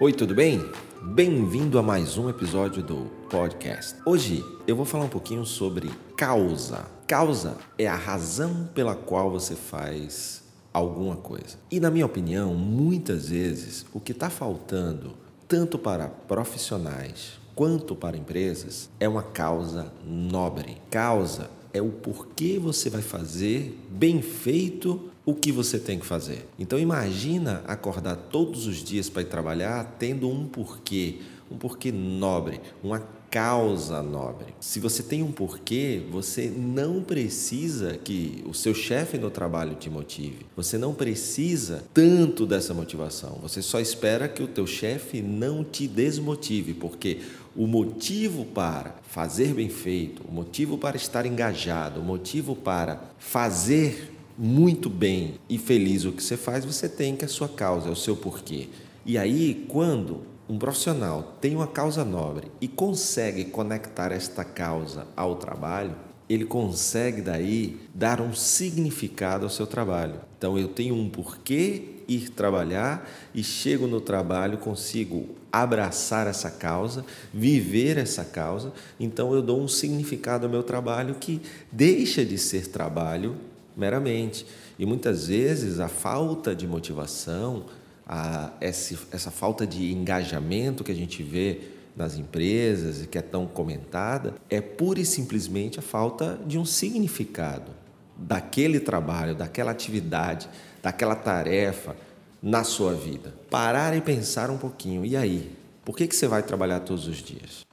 [0.00, 0.64] Oi, tudo bem?
[1.02, 3.96] Bem-vindo a mais um episódio do podcast.
[4.06, 6.86] Hoje eu vou falar um pouquinho sobre causa.
[7.04, 11.56] Causa é a razão pela qual você faz alguma coisa.
[11.68, 15.14] E, na minha opinião, muitas vezes o que está faltando,
[15.48, 20.80] tanto para profissionais quanto para empresas, é uma causa nobre.
[20.92, 26.48] Causa é o porquê você vai fazer bem feito o que você tem que fazer.
[26.58, 31.16] Então imagina acordar todos os dias para ir trabalhar tendo um porquê,
[31.50, 33.00] um porquê nobre, uma
[33.30, 34.54] causa nobre.
[34.58, 39.90] Se você tem um porquê, você não precisa que o seu chefe no trabalho te
[39.90, 40.46] motive.
[40.56, 43.38] Você não precisa tanto dessa motivação.
[43.42, 47.20] Você só espera que o teu chefe não te desmotive, porque
[47.54, 54.16] o motivo para fazer bem feito, o motivo para estar engajado, o motivo para fazer
[54.38, 57.92] muito bem e feliz o que você faz, você tem que a sua causa, é
[57.92, 58.68] o seu porquê.
[59.04, 65.36] E aí, quando um profissional tem uma causa nobre e consegue conectar esta causa ao
[65.36, 65.94] trabalho,
[66.28, 70.20] ele consegue daí dar um significado ao seu trabalho.
[70.36, 77.04] Então eu tenho um porquê ir trabalhar e chego no trabalho, consigo abraçar essa causa,
[77.32, 81.40] viver essa causa, então eu dou um significado ao meu trabalho que
[81.72, 83.36] deixa de ser trabalho
[83.78, 84.44] meramente.
[84.78, 87.66] E muitas vezes a falta de motivação,
[88.06, 91.60] a, essa, essa falta de engajamento que a gente vê
[91.96, 96.64] nas empresas e que é tão comentada, é pura e simplesmente a falta de um
[96.64, 97.72] significado
[98.16, 100.48] daquele trabalho, daquela atividade,
[100.82, 101.96] daquela tarefa
[102.42, 103.34] na sua vida.
[103.50, 105.04] Parar e pensar um pouquinho.
[105.04, 105.56] E aí?
[105.84, 107.66] Por que, que você vai trabalhar todos os dias?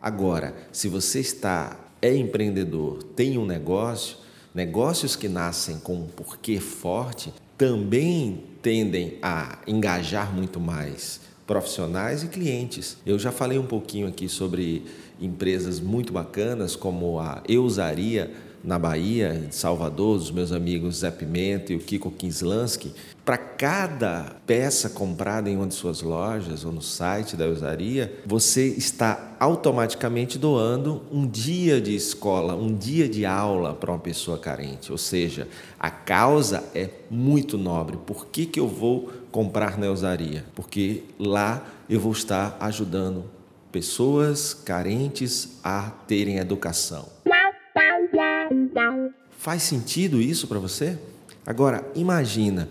[0.00, 4.18] Agora, se você está é empreendedor, tem um negócio,
[4.54, 12.28] negócios que nascem com um porquê forte também tendem a engajar muito mais profissionais e
[12.28, 12.98] clientes.
[13.06, 14.84] Eu já falei um pouquinho aqui sobre
[15.18, 18.30] empresas muito bacanas como a Eusaria
[18.64, 22.92] na Bahia, de Salvador, os meus amigos Zé Pimenta e o Kiko Kinslansky,
[23.24, 28.66] para cada peça comprada em uma de suas lojas ou no site da usaria, você
[28.66, 34.90] está automaticamente doando um dia de escola, um dia de aula para uma pessoa carente.
[34.90, 35.46] Ou seja,
[35.78, 37.96] a causa é muito nobre.
[37.96, 40.44] Por que, que eu vou comprar na usaria?
[40.54, 43.24] Porque lá eu vou estar ajudando
[43.72, 47.08] pessoas carentes a terem educação.
[49.44, 50.96] Faz sentido isso para você?
[51.44, 52.66] Agora, imagina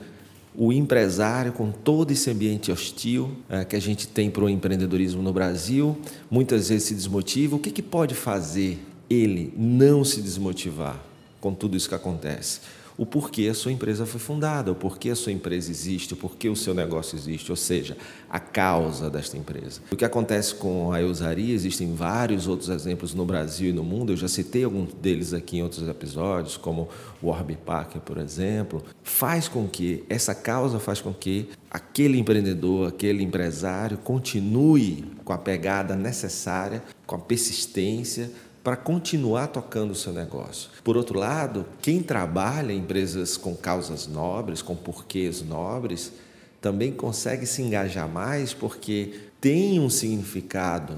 [0.55, 5.21] o empresário com todo esse ambiente hostil é, que a gente tem para o empreendedorismo
[5.21, 5.95] no Brasil,
[6.31, 7.55] muitas vezes se desmotiva.
[7.55, 10.99] O que, que pode fazer ele não se desmotivar
[11.39, 12.61] com tudo isso que acontece?
[12.97, 16.49] O porquê a sua empresa foi fundada, o porquê a sua empresa existe, o porquê
[16.49, 17.97] o seu negócio existe, ou seja,
[18.29, 19.81] a causa desta empresa.
[19.91, 24.13] O que acontece com a eusaria, existem vários outros exemplos no Brasil e no mundo,
[24.13, 26.87] eu já citei alguns deles aqui em outros episódios, como
[27.21, 32.87] o Orbi Parker, por exemplo, faz com que, essa causa faz com que aquele empreendedor,
[32.87, 38.29] aquele empresário continue com a pegada necessária, com a persistência,
[38.63, 40.69] para continuar tocando o seu negócio.
[40.83, 46.13] Por outro lado, quem trabalha em empresas com causas nobres, com porquês nobres,
[46.61, 50.95] também consegue se engajar mais porque tem um significado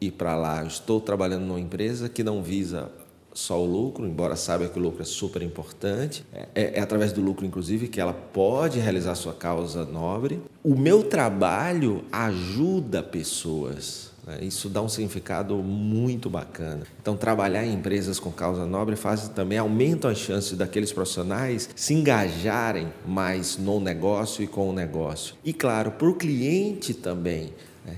[0.00, 0.64] ir para lá.
[0.64, 2.88] Estou trabalhando numa empresa que não visa
[3.34, 6.24] só o lucro, embora saiba que o lucro é super importante.
[6.32, 10.40] É, é, é, através do lucro, inclusive, que ela pode realizar sua causa nobre.
[10.62, 14.10] O meu trabalho ajuda pessoas?
[14.40, 16.82] Isso dá um significado muito bacana.
[17.00, 21.94] Então, trabalhar em empresas com causa nobre faz também aumenta as chances daqueles profissionais se
[21.94, 25.34] engajarem mais no negócio e com o negócio.
[25.44, 27.52] E claro, para o cliente também?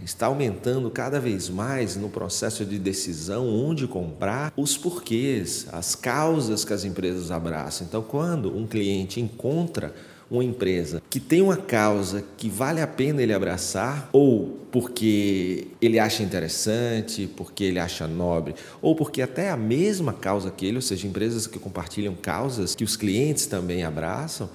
[0.04, 6.64] Está aumentando cada vez mais no processo de decisão onde comprar os porquês, as causas
[6.64, 7.86] que as empresas abraçam.
[7.86, 9.94] Então, quando um cliente encontra
[10.30, 15.98] uma empresa que tem uma causa que vale a pena ele abraçar, ou porque ele
[15.98, 20.82] acha interessante, porque ele acha nobre, ou porque até a mesma causa que ele, ou
[20.82, 24.48] seja, empresas que compartilham causas que os clientes também abraçam,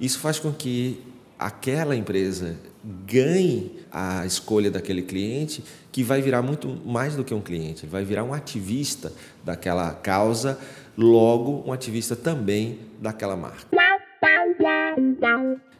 [0.00, 0.98] isso faz com que
[1.38, 2.56] aquela empresa
[3.06, 5.62] ganhe a escolha daquele cliente,
[5.92, 9.12] que vai virar muito mais do que um cliente, vai virar um ativista
[9.44, 10.58] daquela causa,
[10.96, 13.66] logo um ativista também daquela marca.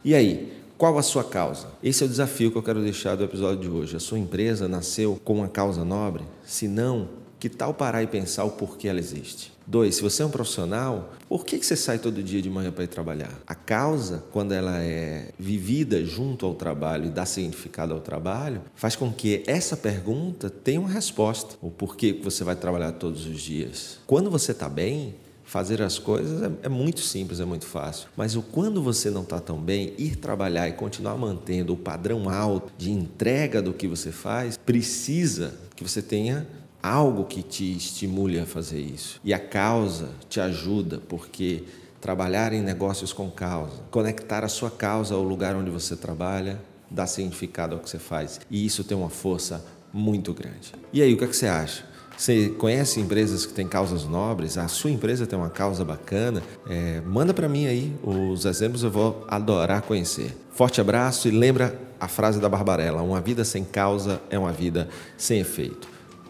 [0.03, 1.67] E aí, qual a sua causa?
[1.83, 3.95] Esse é o desafio que eu quero deixar do episódio de hoje.
[3.97, 6.23] A sua empresa nasceu com uma causa nobre?
[6.45, 7.09] Se não,
[7.39, 9.53] Que tal parar e pensar o porquê ela existe?
[9.65, 12.83] Dois, se você é um profissional, por que você sai todo dia de manhã para
[12.83, 13.31] ir trabalhar?
[13.47, 18.97] A causa, quando ela é vivida junto ao trabalho e dá significado ao trabalho, faz
[18.97, 21.55] com que essa pergunta tenha uma resposta.
[21.61, 23.99] O porquê você vai trabalhar todos os dias.
[24.05, 25.15] Quando você está bem,
[25.49, 28.09] fazer as coisas é, é, muito simples, é muito fácil.
[28.17, 32.29] Mas o quando você não está tão bem, ir trabalhar e continuar mantendo o padrão
[32.29, 36.45] alto de entrega do que você faz, precisa que você tenha
[36.81, 39.19] algo que te estimule a fazer isso.
[39.23, 41.63] E a causa te ajuda, porque
[41.99, 47.05] trabalhar em negócios com causa, conectar a sua causa ao lugar onde você trabalha, dá
[47.05, 48.39] significado ao que você faz.
[48.49, 50.73] E isso tem uma força muito grande.
[50.93, 51.83] E aí, o que, é que você acha?
[52.17, 54.57] Você conhece empresas que têm causas nobres?
[54.57, 56.43] A sua empresa tem uma causa bacana?
[56.69, 60.35] É, manda para mim aí os exemplos, eu vou adorar conhecer.
[60.51, 64.89] Forte abraço e lembra a frase da Barbarella: uma vida sem causa é uma vida
[65.17, 65.87] sem efeito.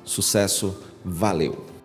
[0.10, 0.76] Sucesso,
[1.06, 1.79] valeu!